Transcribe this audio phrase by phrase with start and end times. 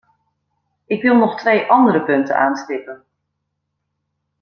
[0.85, 3.03] Ik wil nog twee andere punten aanstippen.